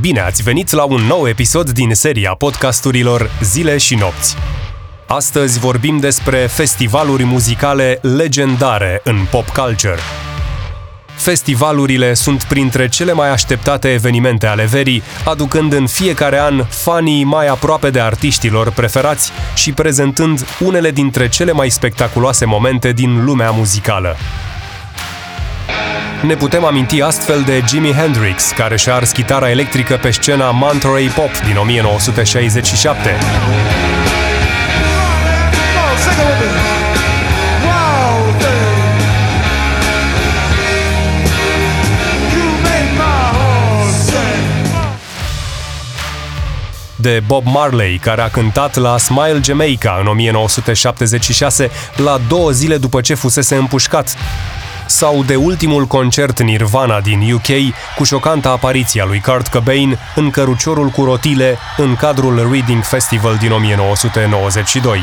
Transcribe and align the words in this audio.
Bine 0.00 0.20
ați 0.20 0.42
venit 0.42 0.70
la 0.70 0.84
un 0.84 1.00
nou 1.00 1.28
episod 1.28 1.70
din 1.70 1.94
seria 1.94 2.34
podcasturilor 2.34 3.30
Zile 3.42 3.76
și 3.76 3.94
Nopți. 3.94 4.36
Astăzi 5.06 5.58
vorbim 5.58 5.98
despre 5.98 6.46
festivaluri 6.46 7.24
muzicale 7.24 7.98
legendare 8.02 9.00
în 9.04 9.16
pop 9.30 9.48
culture. 9.48 9.98
Festivalurile 11.16 12.14
sunt 12.14 12.42
printre 12.42 12.88
cele 12.88 13.12
mai 13.12 13.30
așteptate 13.30 13.92
evenimente 13.92 14.46
ale 14.46 14.64
verii, 14.64 15.02
aducând 15.24 15.72
în 15.72 15.86
fiecare 15.86 16.38
an 16.38 16.64
fanii 16.64 17.24
mai 17.24 17.46
aproape 17.46 17.90
de 17.90 18.00
artiștilor 18.00 18.70
preferați 18.70 19.32
și 19.54 19.72
prezentând 19.72 20.46
unele 20.60 20.90
dintre 20.90 21.28
cele 21.28 21.52
mai 21.52 21.68
spectaculoase 21.68 22.44
momente 22.44 22.92
din 22.92 23.24
lumea 23.24 23.50
muzicală. 23.50 24.16
Ne 26.22 26.34
putem 26.34 26.64
aminti 26.64 27.02
astfel 27.02 27.42
de 27.42 27.62
Jimi 27.68 27.92
Hendrix, 27.92 28.50
care 28.50 28.76
și-a 28.76 28.94
ars 28.94 29.10
chitara 29.10 29.50
electrică 29.50 29.98
pe 30.02 30.10
scena 30.10 30.50
Monterey 30.50 31.06
Pop 31.06 31.30
din 31.46 31.56
1967. 31.56 33.16
de 47.00 47.22
Bob 47.26 47.44
Marley, 47.46 47.98
care 47.98 48.20
a 48.20 48.28
cântat 48.28 48.76
la 48.76 48.98
Smile 48.98 49.40
Jamaica 49.42 49.98
în 50.00 50.06
1976, 50.06 51.70
la 51.96 52.20
două 52.28 52.50
zile 52.50 52.76
după 52.76 53.00
ce 53.00 53.14
fusese 53.14 53.54
împușcat, 53.56 54.16
sau 54.88 55.22
de 55.22 55.36
ultimul 55.36 55.86
concert 55.86 56.40
Nirvana 56.40 57.00
din 57.00 57.32
UK 57.32 57.74
cu 57.96 58.04
șocanta 58.04 58.48
apariția 58.48 59.04
lui 59.04 59.20
Kurt 59.20 59.48
Cobain 59.48 59.98
în 60.14 60.30
căruciorul 60.30 60.88
cu 60.88 61.04
rotile 61.04 61.58
în 61.76 61.96
cadrul 61.96 62.48
Reading 62.50 62.82
Festival 62.82 63.36
din 63.36 63.52
1992. 63.52 64.98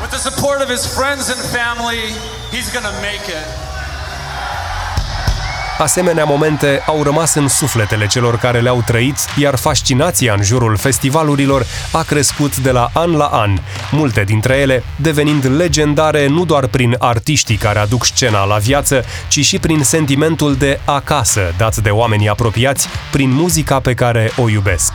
With 0.00 0.10
the 0.10 0.30
support 0.30 0.62
of 0.62 0.68
his 0.70 0.86
friends 0.86 1.28
and 1.28 1.40
family, 1.40 2.14
he's 2.52 2.70
gonna 2.72 2.92
make 3.00 3.26
it. 3.26 3.67
Asemenea 5.78 6.24
momente 6.24 6.82
au 6.86 7.02
rămas 7.02 7.34
în 7.34 7.48
sufletele 7.48 8.06
celor 8.06 8.38
care 8.38 8.60
le-au 8.60 8.82
trăit, 8.86 9.16
iar 9.36 9.56
fascinația 9.56 10.34
în 10.36 10.42
jurul 10.42 10.76
festivalurilor 10.76 11.66
a 11.92 12.02
crescut 12.02 12.56
de 12.56 12.70
la 12.70 12.90
an 12.92 13.16
la 13.16 13.24
an, 13.24 13.58
multe 13.90 14.24
dintre 14.24 14.56
ele 14.56 14.84
devenind 14.96 15.46
legendare 15.56 16.26
nu 16.26 16.44
doar 16.44 16.66
prin 16.66 16.94
artiștii 16.98 17.56
care 17.56 17.78
aduc 17.78 18.04
scena 18.04 18.44
la 18.44 18.56
viață, 18.56 19.04
ci 19.28 19.44
și 19.44 19.58
prin 19.58 19.82
sentimentul 19.82 20.54
de 20.54 20.80
acasă 20.84 21.54
dat 21.56 21.76
de 21.76 21.90
oamenii 21.90 22.28
apropiați 22.28 22.88
prin 23.10 23.30
muzica 23.30 23.80
pe 23.80 23.94
care 23.94 24.30
o 24.36 24.48
iubesc. 24.48 24.92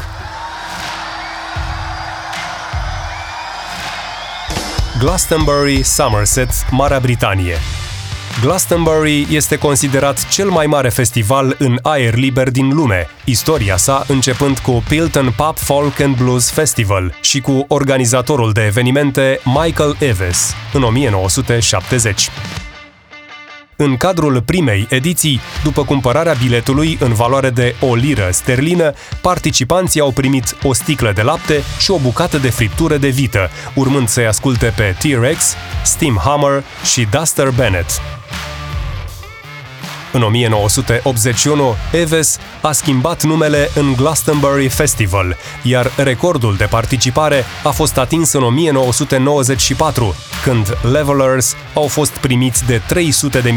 Glastonbury, 4.99 5.83
Somerset, 5.83 6.49
Marea 6.69 6.99
Britanie 6.99 7.57
Glastonbury 8.41 9.27
este 9.29 9.57
considerat 9.57 10.27
cel 10.29 10.49
mai 10.49 10.65
mare 10.65 10.89
festival 10.89 11.55
în 11.59 11.79
aer 11.81 12.15
liber 12.15 12.51
din 12.51 12.69
lume, 12.73 13.07
istoria 13.25 13.77
sa 13.77 14.03
începând 14.07 14.57
cu 14.57 14.83
Pilton 14.87 15.33
Pub 15.35 15.57
Folk 15.57 15.99
and 15.99 16.15
Blues 16.15 16.49
Festival 16.51 17.17
și 17.21 17.41
cu 17.41 17.65
organizatorul 17.67 18.51
de 18.51 18.61
evenimente 18.65 19.39
Michael 19.43 19.95
Eves 19.99 20.55
în 20.73 20.83
1970. 20.83 22.29
În 23.75 23.97
cadrul 23.97 24.41
primei 24.41 24.87
ediții, 24.89 25.39
după 25.63 25.83
cumpărarea 25.83 26.33
biletului 26.33 26.97
în 26.99 27.13
valoare 27.13 27.49
de 27.49 27.75
o 27.79 27.95
liră 27.95 28.29
sterlină, 28.31 28.93
participanții 29.21 30.01
au 30.01 30.11
primit 30.11 30.57
o 30.63 30.73
sticlă 30.73 31.11
de 31.11 31.21
lapte 31.21 31.63
și 31.79 31.91
o 31.91 31.97
bucată 31.97 32.37
de 32.37 32.49
friptură 32.49 32.97
de 32.97 33.09
vită, 33.09 33.49
urmând 33.75 34.07
să-i 34.07 34.27
asculte 34.27 34.73
pe 34.75 34.95
T-Rex, 34.99 35.55
Steam 35.83 36.21
Hammer 36.23 36.63
și 36.93 37.07
Duster 37.11 37.49
Bennett. 37.49 38.01
În 40.13 40.21
1981, 40.21 41.75
Eves 41.91 42.37
a 42.61 42.71
schimbat 42.71 43.23
numele 43.23 43.69
în 43.75 43.93
Glastonbury 43.93 44.67
Festival, 44.67 45.37
iar 45.61 45.91
recordul 45.97 46.55
de 46.55 46.65
participare 46.65 47.45
a 47.63 47.69
fost 47.69 47.97
atins 47.97 48.33
în 48.33 48.43
1994, 48.43 50.15
când 50.43 50.77
Levelers 50.91 51.55
au 51.73 51.87
fost 51.87 52.11
primiți 52.11 52.65
de 52.65 52.81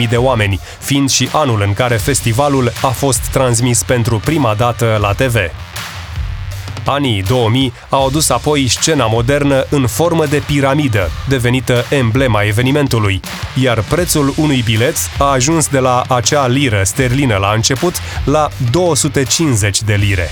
300.000 0.02 0.08
de 0.08 0.16
oameni, 0.16 0.60
fiind 0.78 1.10
și 1.10 1.28
anul 1.32 1.62
în 1.66 1.72
care 1.72 1.96
festivalul 1.96 2.72
a 2.82 2.90
fost 2.90 3.20
transmis 3.20 3.82
pentru 3.82 4.18
prima 4.24 4.54
dată 4.54 4.98
la 5.00 5.12
TV. 5.12 5.36
Anii 6.86 7.22
2000 7.22 7.72
au 7.88 8.06
adus 8.06 8.28
apoi 8.28 8.68
scena 8.68 9.06
modernă 9.06 9.66
în 9.70 9.86
formă 9.86 10.26
de 10.26 10.42
piramidă, 10.46 11.10
devenită 11.28 11.84
emblema 11.90 12.42
evenimentului, 12.42 13.20
iar 13.62 13.82
prețul 13.82 14.34
unui 14.36 14.62
bilet 14.64 14.96
a 15.18 15.24
ajuns 15.24 15.68
de 15.68 15.78
la 15.78 16.02
acea 16.08 16.46
liră 16.46 16.82
sterlină 16.84 17.36
la 17.36 17.52
început 17.54 17.94
la 18.24 18.48
250 18.70 19.82
de 19.82 19.94
lire. 19.94 20.30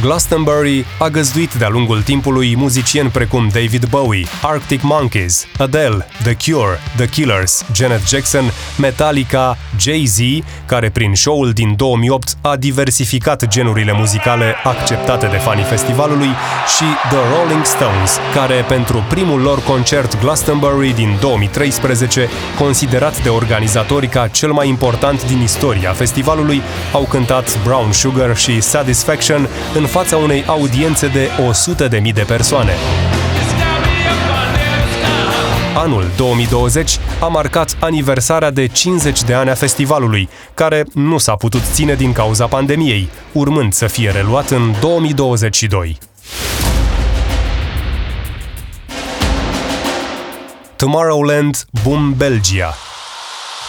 Glastonbury 0.00 0.86
a 0.98 1.08
găzduit 1.08 1.54
de-a 1.54 1.68
lungul 1.68 2.02
timpului 2.02 2.56
muzicieni 2.56 3.08
precum 3.08 3.48
David 3.48 3.86
Bowie, 3.86 4.26
Arctic 4.42 4.82
Monkeys, 4.82 5.46
Adele, 5.58 6.06
The 6.22 6.34
Cure, 6.34 6.78
The 6.96 7.06
Killers, 7.06 7.64
Janet 7.74 8.08
Jackson, 8.08 8.52
Metallica, 8.78 9.58
Jay-Z, 9.78 10.18
care 10.66 10.90
prin 10.90 11.14
show-ul 11.14 11.50
din 11.52 11.76
2008 11.76 12.36
a 12.40 12.56
diversificat 12.56 13.48
genurile 13.48 13.92
muzicale 13.92 14.54
acceptate 14.64 15.26
de 15.26 15.36
fanii 15.36 15.64
festivalului 15.64 16.30
și 16.76 16.84
The 17.08 17.18
Rolling 17.36 17.64
Stones, 17.64 18.18
care 18.34 18.64
pentru 18.68 19.04
primul 19.08 19.40
lor 19.40 19.62
concert 19.62 20.20
Glastonbury 20.20 20.94
din 20.94 21.16
2013, 21.20 22.28
considerat 22.58 23.22
de 23.22 23.28
organizatori 23.28 24.08
ca 24.08 24.28
cel 24.28 24.52
mai 24.52 24.68
important 24.68 25.26
din 25.26 25.40
istoria 25.40 25.92
festivalului, 25.92 26.62
au 26.92 27.02
cântat 27.02 27.62
Brown 27.64 27.92
Sugar 27.92 28.36
și 28.36 28.60
Satisfaction 28.60 29.48
în 29.74 29.84
în 29.86 29.92
fața 29.92 30.16
unei 30.16 30.44
audiențe 30.46 31.06
de 31.06 31.30
100.000 32.08 32.12
de 32.14 32.22
persoane. 32.26 32.72
Anul 35.76 36.04
2020 36.16 36.98
a 37.20 37.26
marcat 37.26 37.76
aniversarea 37.80 38.50
de 38.50 38.66
50 38.66 39.22
de 39.22 39.34
ani 39.34 39.50
a 39.50 39.54
festivalului, 39.54 40.28
care 40.54 40.84
nu 40.94 41.18
s-a 41.18 41.34
putut 41.34 41.60
ține 41.72 41.94
din 41.94 42.12
cauza 42.12 42.46
pandemiei, 42.46 43.08
urmând 43.32 43.72
să 43.72 43.86
fie 43.86 44.10
reluat 44.10 44.50
în 44.50 44.74
2022. 44.80 45.98
Tomorrowland 50.76 51.64
Boom 51.82 52.14
Belgia 52.16 52.74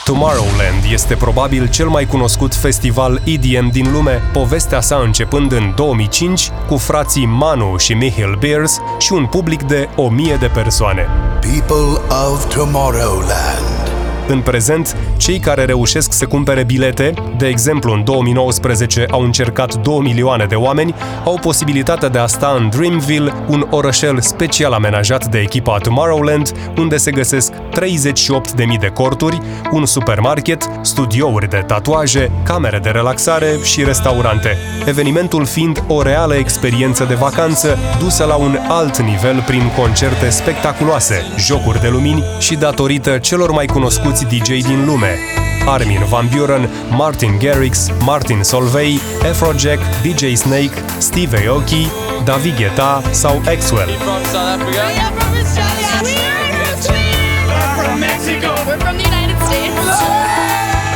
Tomorrowland 0.07 0.83
este 0.91 1.15
probabil 1.15 1.69
cel 1.69 1.87
mai 1.87 2.05
cunoscut 2.05 2.55
festival 2.55 3.21
EDM 3.25 3.69
din 3.71 3.91
lume, 3.91 4.21
povestea 4.33 4.81
sa 4.81 4.95
începând 4.95 5.51
în 5.51 5.73
2005 5.75 6.49
cu 6.67 6.77
frații 6.77 7.25
Manu 7.25 7.77
și 7.77 7.93
Michiel 7.93 8.35
Beers 8.39 8.77
și 8.99 9.13
un 9.13 9.25
public 9.25 9.63
de 9.63 9.89
1000 9.95 10.35
de 10.39 10.47
persoane. 10.47 11.07
People 11.41 12.01
of 12.31 12.55
Tomorrowland 12.55 13.87
în 14.27 14.41
prezent, 14.41 14.97
cei 15.17 15.39
care 15.39 15.65
reușesc 15.65 16.11
să 16.11 16.25
cumpere 16.25 16.63
bilete, 16.63 17.13
de 17.37 17.47
exemplu 17.47 17.93
în 17.93 18.03
2019 18.03 19.05
au 19.09 19.21
încercat 19.21 19.75
2 19.75 19.99
milioane 19.99 20.45
de 20.45 20.55
oameni, 20.55 20.95
au 21.23 21.39
posibilitatea 21.41 22.09
de 22.09 22.17
a 22.17 22.25
sta 22.25 22.55
în 22.59 22.69
Dreamville, 22.69 23.33
un 23.47 23.67
orășel 23.69 24.21
special 24.21 24.71
amenajat 24.71 25.25
de 25.25 25.39
echipa 25.39 25.77
Tomorrowland, 25.77 26.51
unde 26.77 26.97
se 26.97 27.11
găsesc 27.11 27.53
38.000 27.79 28.79
de 28.79 28.87
corturi, 28.87 29.41
un 29.71 29.85
supermarket, 29.85 30.69
studiouri 30.81 31.49
de 31.49 31.63
tatuaje, 31.67 32.31
camere 32.43 32.79
de 32.79 32.89
relaxare 32.89 33.57
și 33.63 33.83
restaurante. 33.83 34.57
Evenimentul 34.85 35.45
fiind 35.45 35.83
o 35.87 36.01
reală 36.01 36.35
experiență 36.35 37.03
de 37.03 37.13
vacanță 37.13 37.77
dusă 37.99 38.23
la 38.23 38.35
un 38.35 38.57
alt 38.67 38.97
nivel 38.97 39.43
prin 39.45 39.71
concerte 39.77 40.29
spectaculoase, 40.29 41.21
jocuri 41.37 41.81
de 41.81 41.87
lumini 41.87 42.23
și 42.39 42.55
datorită 42.55 43.17
celor 43.17 43.51
mai 43.51 43.65
cunoscuți 43.65 44.17
alți 44.17 44.37
DJ 44.37 44.61
din 44.61 44.85
lume. 44.85 45.19
Armin 45.65 46.05
Van 46.09 46.29
Buren, 46.35 46.69
Martin 46.89 47.37
Garrix, 47.39 47.89
Martin 48.05 48.43
Solvay, 48.43 48.99
Afrojack, 49.29 49.79
DJ 50.01 50.35
Snake, 50.35 50.73
Steve 50.97 51.47
Aoki, 51.47 51.87
David 52.23 52.55
Guetta 52.55 53.01
sau 53.11 53.41
Axwell. 53.45 53.89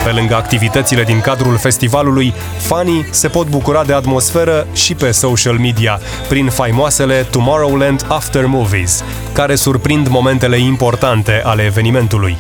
Pe 0.04 0.12
lângă 0.12 0.36
activitățile 0.36 1.04
din 1.04 1.22
cadrul 1.22 1.58
festivalului, 1.58 2.34
fanii 2.58 3.06
se 3.10 3.28
pot 3.28 3.48
bucura 3.48 3.84
de 3.84 3.94
atmosferă 3.94 4.68
și 4.74 4.96
pe 4.96 5.12
social 5.12 5.58
media, 5.58 6.00
prin 6.28 6.50
faimoasele 6.50 7.28
Tomorrowland 7.32 8.06
After 8.08 8.46
Movies, 8.46 9.04
care 9.34 9.56
surprind 9.56 10.08
momentele 10.08 10.60
importante 10.60 11.42
ale 11.44 11.64
evenimentului. 11.64 12.38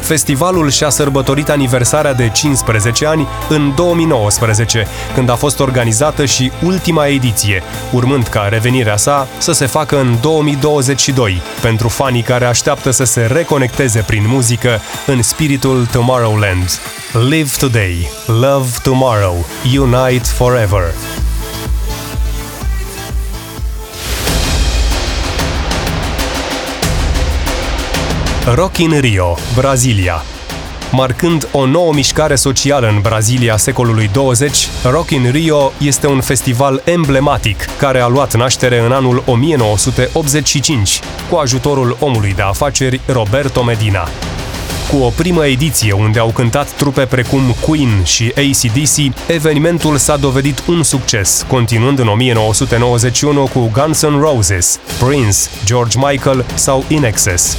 Festivalul 0.00 0.70
și-a 0.70 0.88
sărbătorit 0.88 1.48
aniversarea 1.48 2.14
de 2.14 2.28
15 2.28 3.06
ani 3.06 3.26
în 3.48 3.72
2019, 3.74 4.86
când 5.14 5.28
a 5.28 5.34
fost 5.34 5.60
organizată 5.60 6.24
și 6.24 6.52
ultima 6.64 7.06
ediție, 7.06 7.62
urmând 7.92 8.26
ca 8.26 8.46
revenirea 8.50 8.96
sa 8.96 9.28
să 9.38 9.52
se 9.52 9.66
facă 9.66 9.98
în 9.98 10.16
2022, 10.20 11.42
pentru 11.60 11.88
fanii 11.88 12.22
care 12.22 12.44
așteaptă 12.44 12.90
să 12.90 13.04
se 13.04 13.20
reconecteze 13.32 14.04
prin 14.06 14.24
muzică 14.26 14.80
în 15.06 15.22
spiritul 15.22 15.86
Tomorrowland. 15.86 16.80
Live 17.28 17.50
today, 17.58 18.10
love 18.26 18.68
tomorrow, 18.82 19.46
unite 19.78 20.24
forever. 20.24 20.94
Rock 28.54 28.78
in 28.78 29.00
Rio, 29.00 29.36
Brazilia. 29.54 30.22
Marcând 30.92 31.48
o 31.52 31.66
nouă 31.66 31.92
mișcare 31.92 32.34
socială 32.34 32.88
în 32.88 33.00
Brazilia 33.00 33.56
secolului 33.56 34.10
20, 34.12 34.68
Rock 34.84 35.10
in 35.10 35.30
Rio 35.30 35.72
este 35.78 36.06
un 36.06 36.20
festival 36.20 36.82
emblematic 36.84 37.56
care 37.78 38.00
a 38.00 38.06
luat 38.06 38.36
naștere 38.36 38.78
în 38.78 38.92
anul 38.92 39.22
1985 39.26 41.00
cu 41.30 41.36
ajutorul 41.36 41.96
omului 42.00 42.32
de 42.34 42.42
afaceri 42.42 43.00
Roberto 43.06 43.62
Medina. 43.62 44.08
Cu 44.90 44.96
o 44.96 45.08
primă 45.08 45.46
ediție 45.46 45.92
unde 45.92 46.18
au 46.18 46.28
cântat 46.28 46.70
trupe 46.72 47.04
precum 47.04 47.54
Queen 47.66 48.04
și 48.04 48.32
ACDC, 48.36 49.16
evenimentul 49.26 49.96
s-a 49.96 50.16
dovedit 50.16 50.62
un 50.68 50.82
succes, 50.82 51.44
continuând 51.48 51.98
în 51.98 52.08
1991 52.08 53.48
cu 53.52 53.70
Guns 53.72 54.04
N' 54.06 54.20
Roses, 54.20 54.80
Prince, 55.04 55.38
George 55.64 55.98
Michael 55.98 56.44
sau 56.54 56.84
In 56.88 57.04
Excess. 57.04 57.56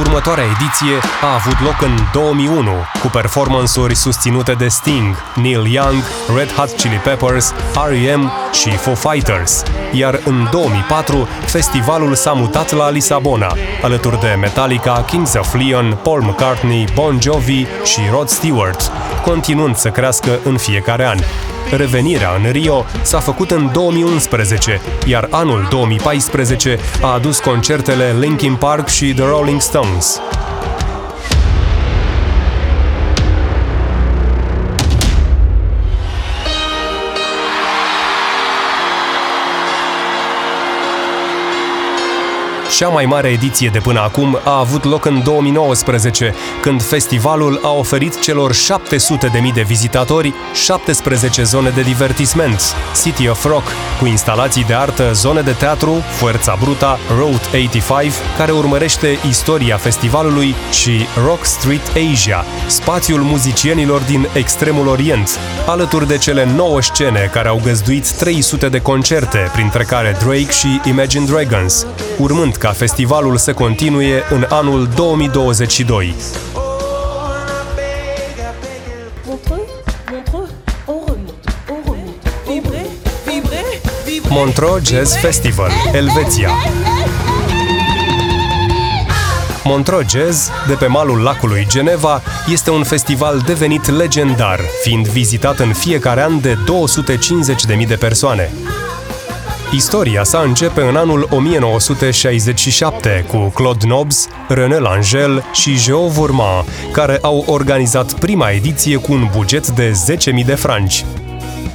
Următoarea 0.00 0.44
ediție 0.44 0.96
a 1.22 1.34
avut 1.34 1.60
loc 1.60 1.82
în 1.82 1.96
2001, 2.12 2.70
cu 3.02 3.08
performanțuri 3.12 3.94
susținute 3.94 4.52
de 4.52 4.68
Sting, 4.68 5.16
Neil 5.34 5.66
Young, 5.66 6.02
Red 6.36 6.52
Hot 6.52 6.70
Chili 6.70 6.96
Peppers, 6.96 7.54
R.E.M. 7.88 8.32
și 8.52 8.70
Foo 8.70 8.94
Fighters, 8.94 9.62
iar 9.92 10.20
în 10.24 10.48
2004 10.50 11.28
festivalul 11.46 12.14
s-a 12.14 12.32
mutat 12.32 12.72
la 12.72 12.90
Lisabona, 12.90 13.56
alături 13.82 14.20
de 14.20 14.36
Metallica, 14.40 15.04
Kings 15.06 15.34
of 15.34 15.54
Leon, 15.54 15.98
Paul 16.02 16.22
McCartney, 16.22 16.88
Bon 16.94 17.20
Jovi 17.20 17.66
și 17.84 18.00
Rod 18.10 18.28
Stewart, 18.28 18.92
continuând 19.20 19.76
să 19.76 19.88
crească 19.88 20.38
în 20.44 20.56
fiecare 20.56 21.06
an. 21.06 21.18
Revenirea 21.76 22.30
în 22.44 22.50
Rio 22.50 22.84
s-a 23.02 23.18
făcut 23.18 23.50
în 23.50 23.70
2011, 23.72 24.80
iar 25.06 25.26
anul 25.30 25.66
2014 25.70 26.78
a 27.00 27.12
adus 27.12 27.38
concertele 27.38 28.14
Linkin 28.18 28.54
Park 28.54 28.88
și 28.88 29.14
The 29.14 29.24
Rolling 29.24 29.60
Stones. 29.60 30.20
Cea 42.80 42.88
mai 42.88 43.04
mare 43.04 43.28
ediție 43.28 43.68
de 43.72 43.78
până 43.78 44.00
acum 44.00 44.38
a 44.44 44.58
avut 44.58 44.84
loc 44.84 45.04
în 45.04 45.22
2019, 45.24 46.34
când 46.60 46.82
festivalul 46.82 47.60
a 47.62 47.70
oferit 47.70 48.20
celor 48.20 48.52
700.000 48.52 48.58
de 49.54 49.62
vizitatori 49.62 50.34
17 50.64 51.42
zone 51.42 51.70
de 51.70 51.80
divertisment, 51.80 52.60
City 53.02 53.28
of 53.28 53.44
Rock, 53.44 53.64
cu 53.98 54.06
instalații 54.06 54.64
de 54.64 54.74
artă, 54.74 55.12
zone 55.12 55.40
de 55.40 55.52
teatru, 55.52 56.02
Fuerza 56.16 56.56
Bruta, 56.60 56.98
Road 57.16 57.48
85, 57.52 58.12
care 58.36 58.52
urmărește 58.52 59.18
istoria 59.28 59.76
festivalului, 59.76 60.54
și 60.72 61.06
Rock 61.26 61.44
Street 61.44 61.92
Asia, 62.12 62.44
spațiul 62.66 63.20
muzicienilor 63.20 64.00
din 64.00 64.28
extremul 64.34 64.86
Orient, 64.86 65.38
alături 65.66 66.06
de 66.06 66.18
cele 66.18 66.48
9 66.56 66.80
scene 66.80 67.30
care 67.32 67.48
au 67.48 67.60
găzduit 67.64 68.10
300 68.10 68.68
de 68.68 68.80
concerte, 68.80 69.50
printre 69.52 69.84
care 69.84 70.16
Drake 70.18 70.50
și 70.50 70.80
Imagine 70.84 71.24
Dragons, 71.24 71.86
urmând 72.20 72.56
ca 72.56 72.70
festivalul 72.70 73.36
să 73.36 73.52
continue 73.52 74.22
în 74.30 74.46
anul 74.48 74.88
2022. 74.94 76.14
Montreux 84.28 84.84
Jazz 84.84 85.16
Festival, 85.16 85.70
Elveția. 85.92 86.50
Montreux 89.64 90.10
Jazz, 90.10 90.50
de 90.66 90.74
pe 90.74 90.86
malul 90.86 91.22
lacului 91.22 91.66
Geneva, 91.68 92.22
este 92.48 92.70
un 92.70 92.82
festival 92.82 93.42
devenit 93.46 93.88
legendar, 93.88 94.60
fiind 94.82 95.08
vizitat 95.08 95.58
în 95.58 95.72
fiecare 95.72 96.22
an 96.22 96.40
de 96.40 96.56
250.000 97.78 97.86
de 97.86 97.94
persoane. 97.94 98.50
Istoria 99.74 100.24
sa 100.24 100.40
începe 100.40 100.80
în 100.80 100.96
anul 100.96 101.28
1967 101.30 103.24
cu 103.28 103.38
Claude 103.54 103.86
Nobs, 103.86 104.28
René 104.48 104.78
Langel 104.78 105.44
și 105.52 105.76
Geo 105.76 106.08
Vourman, 106.08 106.64
care 106.92 107.18
au 107.22 107.44
organizat 107.46 108.12
prima 108.12 108.50
ediție 108.50 108.96
cu 108.96 109.12
un 109.12 109.28
buget 109.36 109.68
de 109.68 109.92
10.000 110.40 110.44
de 110.44 110.54
franci. 110.54 111.04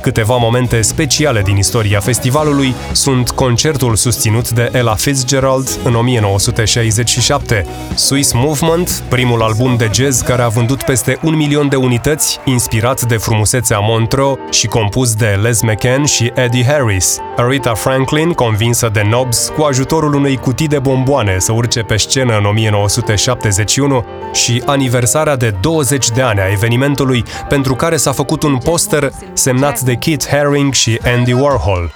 Câteva 0.06 0.36
momente 0.36 0.82
speciale 0.82 1.42
din 1.42 1.58
istoria 1.58 2.00
festivalului 2.00 2.76
sunt 2.92 3.30
concertul 3.30 3.96
susținut 3.96 4.50
de 4.50 4.70
Ella 4.74 4.96
Fitzgerald 4.96 5.80
în 5.84 5.96
1967, 5.96 7.66
Swiss 7.96 8.34
Movement, 8.34 9.04
primul 9.10 9.42
album 9.42 9.76
de 9.76 9.90
jazz 9.94 10.22
care 10.22 10.42
a 10.42 10.48
vândut 10.48 10.84
peste 10.84 11.18
un 11.24 11.36
milion 11.36 11.70
de 11.70 11.76
unități, 11.76 12.40
inspirat 12.44 13.02
de 13.02 13.18
frumusețea 13.18 13.80
Montreux 13.80 14.40
și 14.52 14.68
compus 14.68 15.14
de 15.14 15.40
Les 15.42 15.62
McCann 15.62 16.06
și 16.06 16.32
Eddie 16.36 16.66
Harris, 16.66 17.18
Aretha 17.36 17.74
Franklin, 17.74 18.32
convinsă 18.32 18.90
de 18.94 19.02
Nobs, 19.10 19.52
cu 19.58 19.64
ajutorul 19.64 20.14
unei 20.14 20.38
cutii 20.38 20.68
de 20.68 20.80
bomboane 20.80 21.40
să 21.40 21.52
urce 21.52 21.82
pe 21.82 21.98
scenă 21.98 22.38
în 22.38 22.46
1971 22.46 24.06
și 24.34 24.62
aniversarea 24.66 25.36
de 25.36 25.56
20 25.62 26.10
de 26.10 26.22
ani 26.22 26.40
a 26.40 26.52
evenimentului 26.52 27.24
pentru 27.50 27.76
care 27.76 27.98
s-a 27.98 28.12
făcut 28.12 28.44
un 28.44 28.58
poster 28.58 29.12
semnat 29.34 29.80
de 29.80 29.95
Kit 29.96 30.28
Haring 30.28 30.74
și 30.74 31.00
Andy 31.04 31.34
Warhol. 31.34 31.92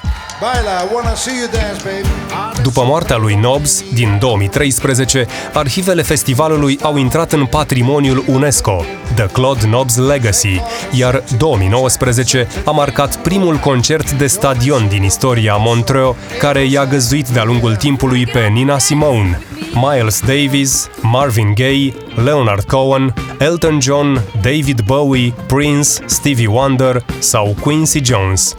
După 2.61 2.83
moartea 2.85 3.17
lui 3.17 3.35
Nobs 3.35 3.83
din 3.93 4.17
2013, 4.19 5.25
arhivele 5.53 6.01
festivalului 6.01 6.79
au 6.81 6.97
intrat 6.97 7.31
în 7.31 7.45
patrimoniul 7.45 8.23
UNESCO, 8.27 8.85
The 9.15 9.25
Claude 9.25 9.67
Nobs 9.67 9.95
Legacy, 9.97 10.61
iar 10.91 11.23
2019 11.37 12.47
a 12.65 12.71
marcat 12.71 13.15
primul 13.15 13.55
concert 13.55 14.11
de 14.11 14.27
stadion 14.27 14.87
din 14.87 15.03
istoria 15.03 15.55
Montreux, 15.55 16.15
care 16.39 16.63
i-a 16.63 16.85
găzduit 16.85 17.27
de-a 17.27 17.43
lungul 17.43 17.75
timpului 17.75 18.25
pe 18.25 18.47
Nina 18.47 18.77
Simone, 18.77 19.39
Miles 19.73 20.19
Davis, 20.19 20.89
Marvin 21.01 21.53
Gaye, 21.53 21.93
Leonard 22.23 22.63
Cohen, 22.63 23.13
Elton 23.39 23.79
John, 23.81 24.21
David 24.41 24.81
Bowie, 24.81 25.33
Prince, 25.47 26.01
Stevie 26.05 26.47
Wonder 26.47 27.05
sau 27.19 27.55
Quincy 27.61 28.01
Jones. 28.03 28.55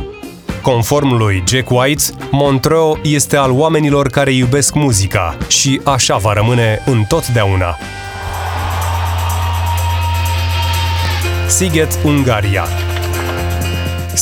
Conform 0.62 1.16
lui 1.16 1.42
Jack 1.46 1.70
White, 1.70 2.02
Montreux 2.30 2.98
este 3.02 3.36
al 3.36 3.50
oamenilor 3.50 4.08
care 4.08 4.32
iubesc 4.32 4.74
muzica 4.74 5.36
și 5.48 5.80
așa 5.84 6.16
va 6.16 6.32
rămâne 6.32 6.82
întotdeauna. 6.86 7.76
Siget, 11.48 11.98
Ungaria 12.04 12.64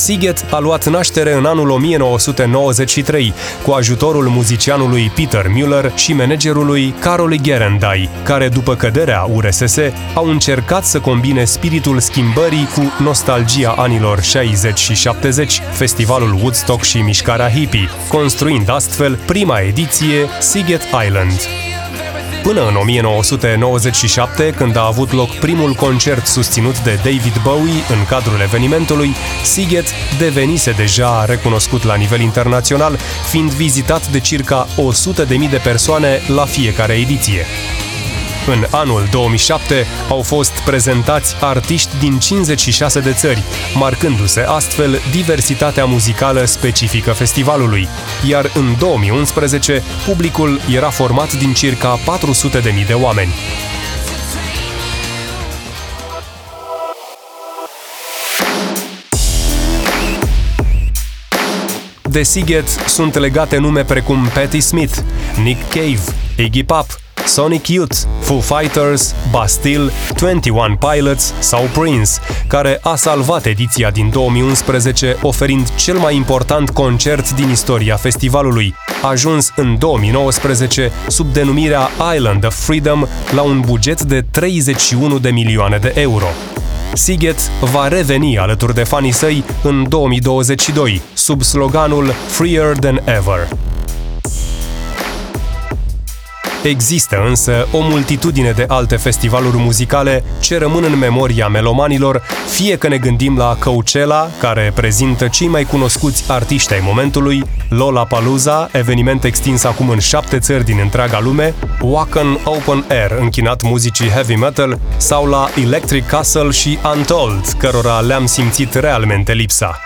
Siget 0.09 0.45
a 0.51 0.57
luat 0.59 0.87
naștere 0.87 1.33
în 1.33 1.45
anul 1.45 1.69
1993 1.69 3.33
cu 3.63 3.71
ajutorul 3.71 4.27
muzicianului 4.27 5.11
Peter 5.15 5.45
Müller 5.45 5.93
și 5.95 6.13
managerului 6.13 6.93
Caroli 6.99 7.41
Gerendai, 7.41 8.09
care 8.23 8.47
după 8.47 8.75
căderea 8.75 9.27
URSS 9.33 9.77
au 10.13 10.25
încercat 10.25 10.85
să 10.85 10.99
combine 10.99 11.43
spiritul 11.43 11.99
schimbării 11.99 12.67
cu 12.75 13.03
nostalgia 13.03 13.73
anilor 13.77 14.21
60 14.21 14.79
și 14.79 14.93
70, 14.93 15.61
festivalul 15.71 16.33
Woodstock 16.33 16.83
și 16.83 16.97
mișcarea 16.97 17.49
hippie, 17.49 17.89
construind 18.07 18.69
astfel 18.69 19.19
prima 19.25 19.59
ediție 19.59 20.27
Siget 20.39 20.81
Island. 21.05 21.68
Până 22.43 22.67
în 22.67 22.75
1997, 22.75 24.53
când 24.55 24.75
a 24.75 24.85
avut 24.85 25.11
loc 25.11 25.35
primul 25.35 25.73
concert 25.73 26.25
susținut 26.25 26.79
de 26.79 26.93
David 26.95 27.41
Bowie 27.43 27.83
în 27.89 28.05
cadrul 28.07 28.39
evenimentului, 28.41 29.15
Siget 29.43 29.85
devenise 30.17 30.71
deja 30.71 31.25
recunoscut 31.25 31.83
la 31.83 31.95
nivel 31.95 32.19
internațional, 32.19 32.99
fiind 33.29 33.51
vizitat 33.51 34.07
de 34.07 34.19
circa 34.19 34.67
100.000 34.67 35.49
de 35.49 35.59
persoane 35.63 36.21
la 36.27 36.45
fiecare 36.45 36.93
ediție. 36.93 37.45
În 38.49 38.65
anul 38.71 39.07
2007 39.11 39.85
au 40.09 40.21
fost 40.21 40.51
prezentați 40.51 41.35
artiști 41.39 41.89
din 41.99 42.19
56 42.19 42.99
de 42.99 43.13
țări, 43.13 43.43
marcându-se 43.75 44.41
astfel 44.41 44.99
diversitatea 45.11 45.85
muzicală 45.85 46.45
specifică 46.45 47.11
festivalului, 47.11 47.87
iar 48.27 48.51
în 48.53 48.75
2011 48.79 49.83
publicul 50.05 50.59
era 50.73 50.89
format 50.89 51.33
din 51.33 51.53
circa 51.53 51.99
400.000 52.81 52.87
de 52.87 52.93
oameni. 52.93 53.33
De 62.01 62.23
Siget 62.23 62.67
sunt 62.67 63.15
legate 63.17 63.57
nume 63.57 63.83
precum 63.83 64.29
Patti 64.33 64.59
Smith, 64.59 64.97
Nick 65.43 65.69
Cave, 65.69 66.01
Iggy 66.37 66.63
Pop, 66.63 66.85
Sonic 67.29 67.67
Youth, 67.67 67.97
Foo 68.19 68.39
Fighters, 68.39 69.15
Bastille, 69.31 69.91
21 70.19 70.77
Pilots 70.77 71.33
sau 71.39 71.69
Prince, 71.79 72.11
care 72.47 72.79
a 72.81 72.95
salvat 72.95 73.45
ediția 73.45 73.89
din 73.89 74.09
2011 74.09 75.17
oferind 75.21 75.75
cel 75.75 75.97
mai 75.97 76.15
important 76.15 76.69
concert 76.69 77.31
din 77.31 77.49
istoria 77.49 77.95
festivalului, 77.95 78.75
ajuns 79.03 79.51
în 79.55 79.77
2019 79.77 80.91
sub 81.07 81.33
denumirea 81.33 81.89
Island 82.15 82.45
of 82.45 82.65
Freedom 82.65 83.05
la 83.31 83.41
un 83.41 83.59
buget 83.59 84.01
de 84.01 84.25
31 84.31 85.19
de 85.19 85.29
milioane 85.29 85.77
de 85.77 85.93
euro. 85.95 86.27
Siget 86.93 87.39
va 87.61 87.87
reveni 87.87 88.37
alături 88.37 88.73
de 88.73 88.83
fanii 88.83 89.11
săi 89.11 89.43
în 89.63 89.85
2022, 89.89 91.01
sub 91.13 91.41
sloganul 91.41 92.13
Freer 92.27 92.77
Than 92.77 93.01
Ever. 93.05 93.68
Există 96.63 97.23
însă 97.27 97.67
o 97.71 97.79
multitudine 97.79 98.51
de 98.51 98.65
alte 98.67 98.95
festivaluri 98.95 99.57
muzicale 99.57 100.23
ce 100.39 100.57
rămân 100.57 100.83
în 100.83 100.97
memoria 100.97 101.47
melomanilor, 101.47 102.21
fie 102.49 102.77
că 102.77 102.87
ne 102.87 102.97
gândim 102.97 103.37
la 103.37 103.57
Coachella, 103.59 104.29
care 104.39 104.71
prezintă 104.75 105.27
cei 105.27 105.47
mai 105.47 105.63
cunoscuți 105.63 106.31
artiști 106.31 106.73
ai 106.73 106.79
momentului, 106.83 107.43
Lollapalooza, 107.69 108.69
eveniment 108.71 109.23
extins 109.23 109.63
acum 109.63 109.89
în 109.89 109.99
șapte 109.99 110.39
țări 110.39 110.63
din 110.63 110.79
întreaga 110.81 111.19
lume, 111.19 111.53
Wacken 111.81 112.39
Open 112.43 112.85
Air, 112.89 113.17
închinat 113.19 113.61
muzicii 113.61 114.09
heavy 114.09 114.35
metal, 114.35 114.79
sau 114.97 115.25
la 115.25 115.49
Electric 115.63 116.07
Castle 116.07 116.49
și 116.49 116.77
Untold, 116.95 117.45
cărora 117.57 117.99
le-am 117.99 118.25
simțit 118.25 118.73
realmente 118.73 119.33
lipsa. 119.33 119.81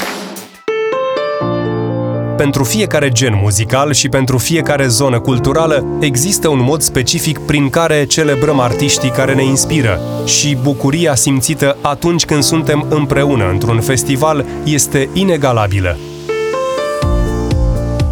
Pentru 2.38 2.64
fiecare 2.64 3.10
gen 3.10 3.40
muzical 3.42 3.94
și 3.94 4.10
pentru 4.10 4.38
fiecare 4.38 4.88
zonă 4.88 5.20
culturală 5.20 5.86
există 6.00 6.48
un 6.48 6.62
mod 6.62 6.82
specific 6.82 7.40
prin 7.40 7.70
care 7.70 8.06
celebrăm 8.06 8.60
artiștii 8.60 9.10
care 9.10 9.34
ne 9.34 9.44
inspiră 9.44 10.00
și 10.26 10.58
bucuria 10.62 11.16
simțită 11.16 11.78
atunci 11.82 12.26
când 12.26 12.44
suntem 12.44 12.86
împreună 12.90 13.50
într-un 13.50 13.80
festival 13.82 14.46
este 14.64 15.10
inegalabilă. 15.14 15.98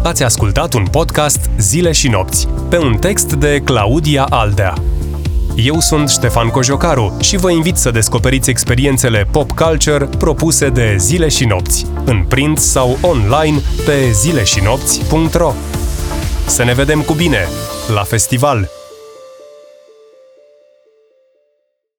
Ați 0.02 0.22
ascultat 0.22 0.74
un 0.74 0.84
podcast 0.90 1.50
Zile 1.58 1.92
și 1.92 2.08
nopți, 2.08 2.48
pe 2.68 2.78
un 2.78 2.96
text 3.00 3.32
de 3.32 3.60
Claudia 3.64 4.26
Aldea. 4.30 4.74
Eu 5.54 5.80
sunt 5.80 6.08
Ștefan 6.08 6.48
Cojocaru 6.48 7.16
și 7.20 7.36
vă 7.36 7.50
invit 7.50 7.76
să 7.76 7.90
descoperiți 7.90 8.50
experiențele 8.50 9.26
pop 9.30 9.50
culture 9.50 10.08
propuse 10.18 10.68
de 10.68 10.96
Zile 10.98 11.28
și 11.28 11.44
Nopți, 11.44 11.86
în 12.04 12.24
print 12.28 12.58
sau 12.58 12.98
online 13.00 13.60
pe 13.84 14.10
zileșinopți.ro. 14.12 15.52
Să 16.46 16.64
ne 16.64 16.74
vedem 16.74 17.00
cu 17.00 17.12
bine 17.12 17.48
la 17.94 18.02
festival! 18.02 18.81